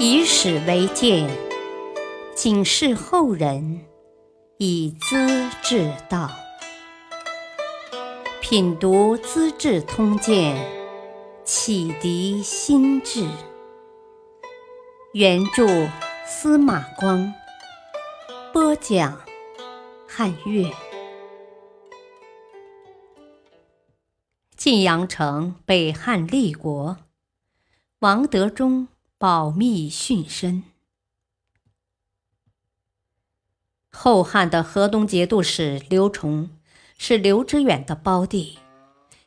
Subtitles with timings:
[0.00, 1.30] 以史为鉴，
[2.34, 3.80] 警示后人，
[4.58, 6.28] 以资治道。
[8.40, 10.56] 品读《资治通鉴》，
[11.44, 13.24] 启迪心智。
[15.12, 15.88] 原著：
[16.26, 17.32] 司马光。
[18.52, 19.20] 播讲：
[20.08, 20.70] 汉乐。
[24.56, 26.96] 晋阳城北汉立国，
[28.00, 28.88] 王德忠。
[29.24, 30.64] 保密殉身。
[33.90, 36.50] 后汉的河东节度使刘崇
[36.98, 38.58] 是刘知远的胞弟，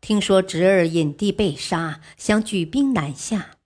[0.00, 3.58] 听说侄儿隐帝被杀，想举兵南下。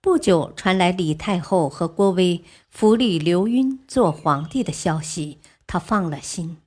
[0.00, 6.58] 不久传来李太后和郭威扶立刘赟做皇帝的消息，他放了心。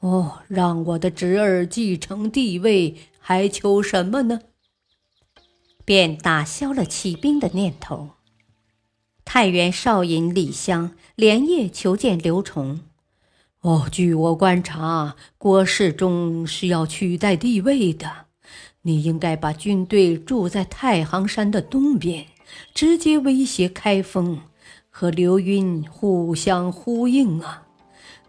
[0.00, 4.40] 哦，让我的侄儿继承帝位，还求什么呢？
[5.88, 8.10] 便打消了起兵的念头。
[9.24, 12.80] 太原少尹李湘连夜求见刘崇。
[13.62, 18.26] 哦，据我观察，郭世忠是要取代帝位的。
[18.82, 22.26] 你应该把军队驻在太行山的东边，
[22.74, 24.40] 直接威胁开封，
[24.90, 27.62] 和刘赟互相呼应啊。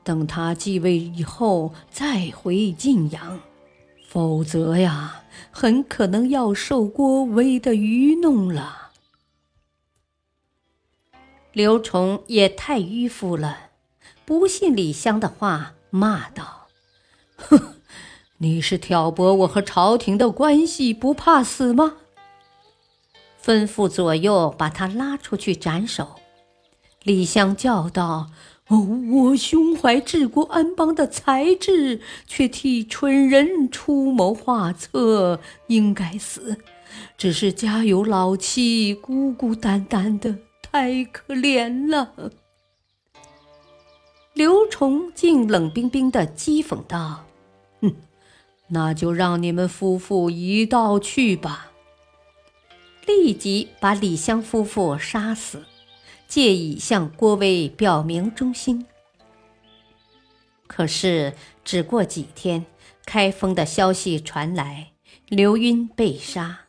[0.05, 3.41] 等他继位以后再回晋阳，
[4.09, 5.15] 否则呀。
[5.51, 8.91] 很可能要受郭威的愚弄了。
[11.51, 13.71] 刘崇也太迂腐了，
[14.25, 16.67] 不信李湘的话，骂道
[17.35, 17.75] ：“哼，
[18.37, 21.97] 你是挑拨我和朝廷的关系，不怕死吗？”
[23.43, 26.19] 吩咐左右把他拉出去斩首。
[27.03, 28.29] 李湘叫道。
[28.69, 36.57] 哦，我胸怀治国安邦的才智，却替蠢人出谋划策，应该死。
[37.17, 42.31] 只是家有老妻，孤孤单单的，太可怜了。
[44.33, 47.25] 刘崇竟冷冰冰的讥讽道
[47.81, 47.95] ：“哼，
[48.67, 51.71] 那就让你们夫妇一道去吧。”
[53.07, 55.63] 立即把李湘夫妇杀死。
[56.29, 58.85] 借以向郭威表明忠心。
[60.67, 61.33] 可是，
[61.65, 62.67] 只过几天，
[63.03, 64.91] 开封的消息传来，
[65.27, 66.67] 刘赟被杀，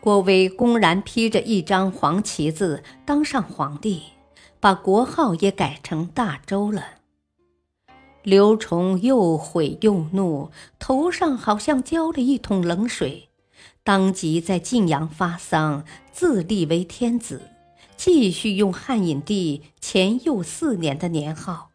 [0.00, 4.04] 郭威公然披着一张黄旗子当上皇帝，
[4.58, 6.84] 把国号也改成大周了。
[8.22, 13.28] 刘崇又悔又怒，头上好像浇了一桶冷水，
[13.82, 17.50] 当即在晋阳发丧，自立为天子。
[17.96, 21.70] 继续用汉隐帝前佑四年的年号，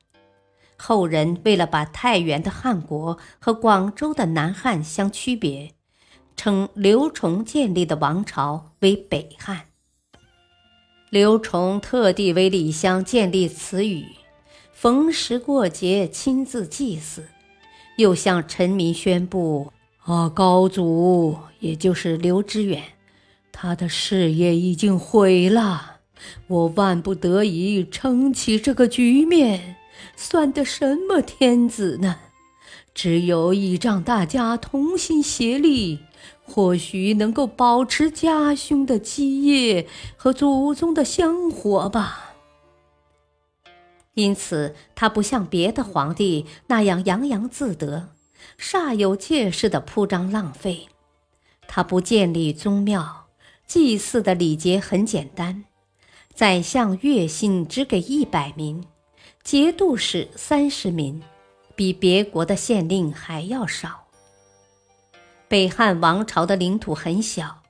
[0.78, 5.72] 后人为了把太原的汉国和广州的南汉相区别，
[6.36, 9.66] 称刘崇建立的王朝为北汉。
[11.10, 14.06] 刘崇特地为李湘建立词语，
[14.72, 17.26] 逢时过节亲自祭祀，
[17.98, 22.84] 又向臣民宣布：啊，高祖，也就是刘知远，
[23.52, 25.99] 他的事业已经毁了。
[26.48, 29.76] 我万不得已撑起这个局面，
[30.16, 32.18] 算得什么天子呢？
[32.94, 36.00] 只有倚仗大家同心协力，
[36.44, 39.88] 或许能够保持家兄的基业
[40.18, 42.36] 和祖宗的香火吧。
[44.16, 48.10] 因此，他不像别的皇帝那样洋洋自得、
[48.60, 50.90] 煞有介事的铺张浪费。
[51.70, 53.28] 他不建立宗庙，
[53.66, 55.64] 祭祀的礼节很简单。
[56.40, 58.82] 宰相月薪只给一百名，
[59.44, 61.22] 节度使三十名，
[61.76, 64.08] 比别国的县令还要少。
[65.50, 67.62] 北汉王朝的领土很小，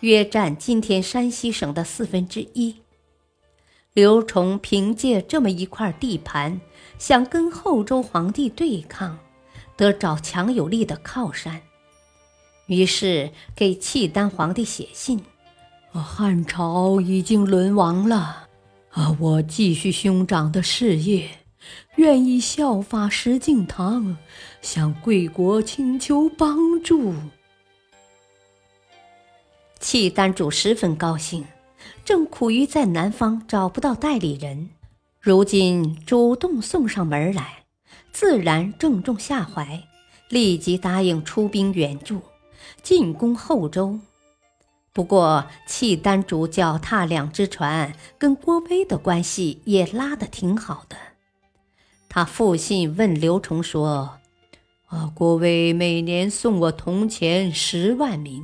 [0.00, 2.74] 约占今天山西省的四分之一。
[3.92, 6.60] 刘崇凭借这么一块地盘，
[6.98, 9.16] 想跟后周皇帝对抗，
[9.76, 11.62] 得找强有力的靠山。
[12.66, 15.24] 于是给契丹皇帝写信。
[15.98, 18.46] 汉朝已经沦亡了，
[18.90, 19.16] 啊！
[19.18, 21.28] 我继续兄长的事业，
[21.96, 24.16] 愿意效法石敬瑭，
[24.62, 27.14] 向贵国请求帮助。
[29.80, 31.44] 契丹主十分高兴，
[32.04, 34.70] 正苦于在南方找不到代理人，
[35.20, 37.64] 如今主动送上门来，
[38.12, 39.84] 自然正中下怀，
[40.28, 42.20] 立即答应出兵援助，
[42.82, 43.98] 进攻后周。
[44.92, 50.96] 不过，契丹主脚踏两只船，跟郭威的关系也拉得挺好的。
[52.08, 54.18] 他复信问刘崇说
[54.88, 58.42] ：“啊，郭威每年送我铜钱十万民，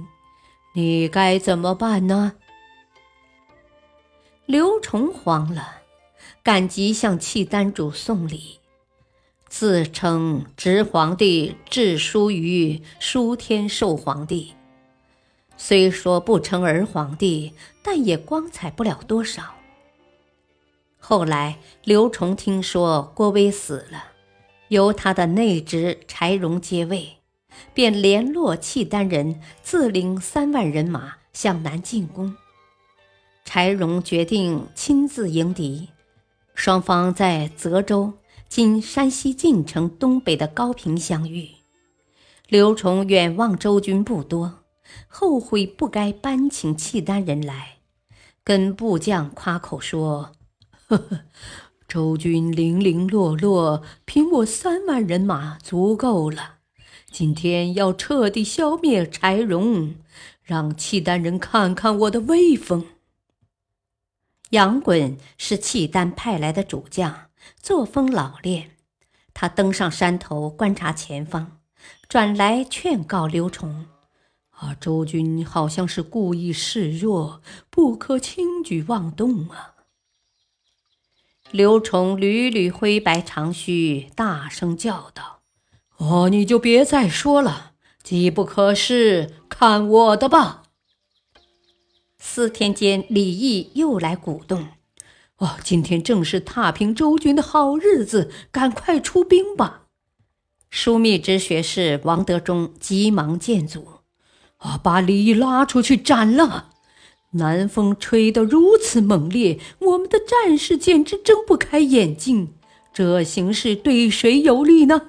[0.75, 2.35] 你该怎么办呢？”
[4.47, 5.81] 刘崇慌了，
[6.43, 8.61] 赶急向契丹主送礼，
[9.49, 14.53] 自称直皇帝致书于书天寿皇帝。
[15.57, 17.53] 虽说不称儿皇帝，
[17.83, 19.55] 但也光彩不了多少。
[20.99, 24.05] 后来刘崇听说郭威死了，
[24.69, 27.19] 由他的内侄柴荣接位，
[27.73, 32.35] 便联络契丹人，自领三万人马向南进攻。
[33.45, 35.91] 柴荣决定亲自迎敌，
[36.55, 38.15] 双方在泽州
[38.49, 41.51] （今山西晋城东北的高平）相遇。
[42.49, 44.64] 刘崇远望周军不多。
[45.09, 47.79] 后悔不该搬请契丹人来，
[48.43, 50.33] 跟部将夸口说
[50.89, 51.21] ：“呵呵，
[51.89, 56.57] 周军零零落落，凭我三万人马足够了。
[57.11, 59.95] 今天要彻底消灭柴荣，
[60.43, 62.87] 让契丹人看看我的威风。”
[64.51, 67.29] 杨衮是契丹派来的主将，
[67.61, 68.73] 作风老练。
[69.33, 71.59] 他登上山头观察前方，
[72.09, 73.87] 转来劝告刘崇。
[74.57, 79.75] 啊，周军好像是故意示弱，不可轻举妄动啊！
[81.51, 85.41] 刘崇屡屡挥白长须，大声叫道
[85.99, 87.73] ：“哦，你就别再说了，
[88.03, 90.63] 机不可失，看我的吧！”
[92.19, 94.69] 四天间，李毅又来鼓动
[95.39, 99.83] ：“哦，今天正是踏平周军的好日子，赶快出兵吧！”
[100.73, 103.94] 枢密直学士王德忠急忙见阻。
[104.65, 104.81] 啊！
[104.83, 106.71] 把李拉出去斩了！
[107.33, 112.55] 南风吹得如此猛烈，我们的战士简直睁不开眼睛。
[112.93, 115.03] 这形势对谁有利呢？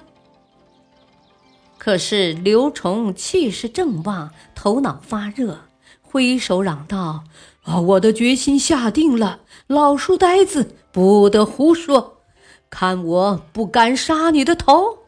[1.78, 5.60] 可是刘崇气势正旺，头脑发热，
[6.02, 7.24] 挥手嚷道
[7.62, 7.80] ：“啊！
[7.80, 12.18] 我的决心下定了，老书呆子不得胡说！
[12.68, 14.98] 看我不敢杀你的头！”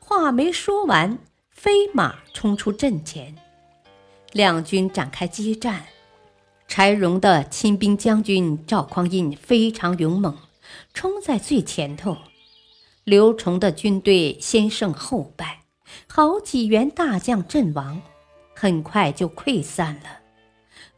[0.00, 1.18] 话没说完。
[1.60, 3.34] 飞马冲出阵前，
[4.30, 5.86] 两军展开激战。
[6.68, 10.36] 柴荣的亲兵将军赵匡胤非常勇猛，
[10.94, 12.16] 冲在最前头。
[13.02, 15.62] 刘崇的军队先胜后败，
[16.06, 18.00] 好几员大将阵亡，
[18.54, 20.20] 很快就溃散了。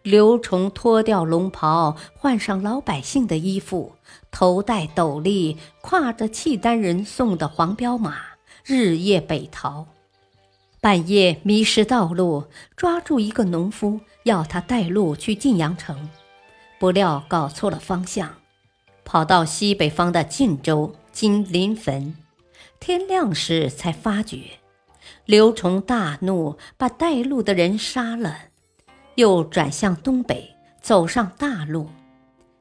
[0.03, 3.95] 刘崇脱掉龙袍，换上老百姓的衣服，
[4.31, 8.19] 头戴斗笠，挎着契丹人送的黄骠马，
[8.63, 9.87] 日夜北逃。
[10.83, 12.45] 半夜迷失道路，
[12.75, 16.09] 抓住一个农夫，要他带路去晋阳城，
[16.79, 18.37] 不料搞错了方向，
[19.05, 22.15] 跑到西北方的晋州（今临汾）。
[22.81, 24.39] 天亮时才发觉，
[25.27, 28.45] 刘崇大怒，把带路的人杀了，
[29.17, 31.91] 又转向东北，走上大路。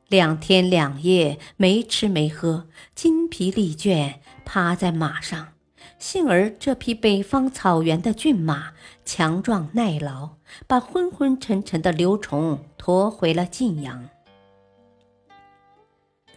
[0.09, 5.53] 两天两夜没吃没喝，筋疲力倦，趴在马上。
[5.99, 8.71] 幸而这匹北方草原的骏马
[9.03, 10.29] 强壮耐劳，
[10.65, 14.09] 把昏昏沉沉的刘崇驮回了晋阳。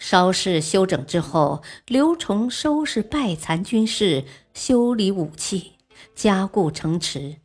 [0.01, 5.75] 稍事休整之后，刘崇收拾败残军士，修理武器，
[6.17, 7.37] 加固城池，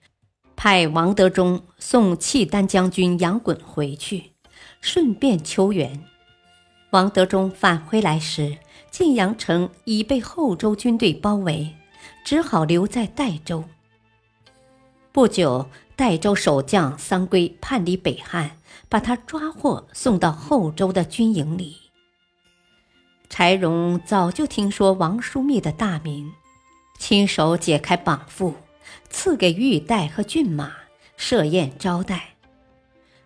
[0.56, 4.32] 派王德忠送契丹将军杨衮回去，
[4.82, 6.04] 顺便求援。
[6.90, 8.58] 王德忠返回来时，
[8.90, 11.77] 晋阳城已被后周军队包围。
[12.28, 13.64] 只好留在代州。
[15.14, 18.58] 不久，代州守将桑圭叛离北汉，
[18.90, 21.78] 把他抓获，送到后周的军营里。
[23.30, 26.34] 柴荣早就听说王叔密的大名，
[27.00, 28.56] 亲手解开绑缚，
[29.10, 30.74] 赐给玉带和骏马，
[31.16, 32.32] 设宴招待。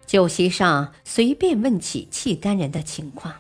[0.06, 3.34] 酒席上，随便问起契丹人的情况。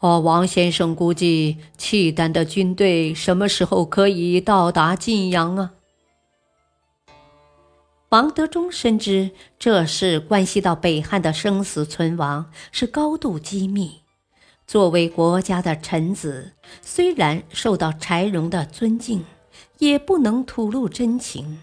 [0.00, 5.72] 哦，王先生估计契丹的军队什么时候可以到达晋阳啊？
[8.08, 14.00] 王德忠深知这事关系到北汉的生死存亡，是高度机密。
[14.66, 19.24] 作为国家的臣子，虽然受到柴荣的尊敬，
[19.78, 21.60] 也不能吐露真情，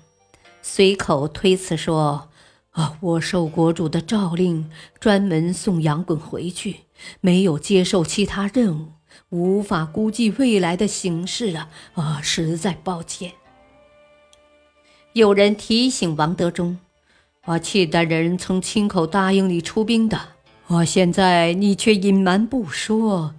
[0.62, 2.29] 随口推辞说。
[2.72, 2.96] 啊！
[3.00, 6.82] 我受国主的诏令，专门送杨衮回去，
[7.22, 8.92] 没有接受其他任务，
[9.30, 11.70] 无法估计未来的形势啊！
[11.94, 13.34] 啊，实在抱歉。
[15.13, 16.77] 有人提醒王德忠
[17.46, 20.20] ：“啊，契丹人曾亲口答应你出兵的，
[20.68, 23.34] 啊，现在你却隐瞒不说。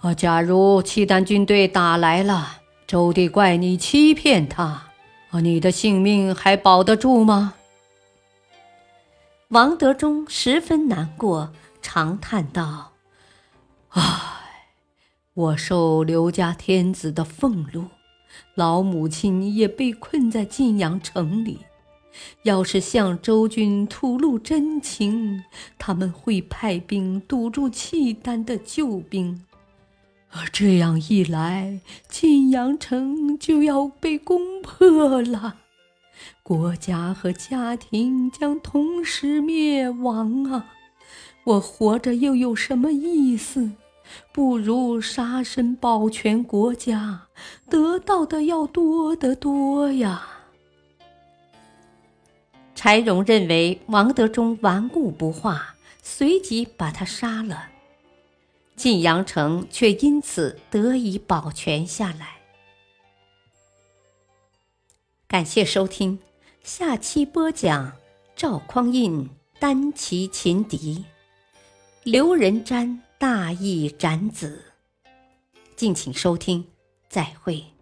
[0.00, 4.88] 啊，假如契丹军队打来了，周帝怪你欺骗他，
[5.30, 7.54] 啊，你的性命还保得住吗？”
[9.50, 12.92] 王德忠十分难过，长叹道
[13.98, 14.02] ：“唉，
[15.32, 17.86] 我受刘家天子的俸禄，
[18.54, 21.60] 老母亲也被困在晋阳城里。
[22.42, 25.42] 要是向周军吐露真情，
[25.78, 29.46] 他们会派兵堵住契丹的救兵。”
[30.28, 35.56] 而这样一来，晋阳城就要被攻破了，
[36.42, 40.74] 国家和家庭将同时灭亡啊！
[41.44, 43.70] 我活着又有什么意思？
[44.32, 47.28] 不如杀身保全国家，
[47.68, 50.26] 得到的要多得多呀！
[52.74, 57.70] 柴荣认为王德忠顽固不化，随即把他杀了。
[58.76, 62.36] 晋阳城却因此得以保全下来。
[65.26, 66.18] 感谢收听，
[66.62, 67.92] 下期播讲
[68.36, 71.04] 赵匡胤单骑擒敌，
[72.04, 74.62] 刘仁瞻大义斩子。
[75.74, 76.66] 敬请收听，
[77.08, 77.75] 再会。